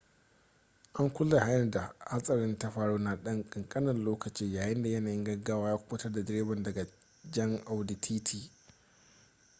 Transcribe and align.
an 0.93 1.09
kulle 1.09 1.39
hanyar 1.39 1.71
da 1.71 1.93
hatsarin 1.99 2.57
ta 2.57 2.71
faru 2.71 2.97
na 2.99 3.15
dan 3.23 3.49
kankanin 3.49 4.03
lokaci 4.05 4.53
yayinda 4.53 4.89
yanayin 4.89 5.23
gaggawa 5.23 5.69
ya 5.69 5.77
kubutar 5.77 6.11
da 6.11 6.21
direban 6.23 6.63
daga 6.63 6.85
jan 7.31 7.57
audi 7.65 7.95
tt 7.95 8.51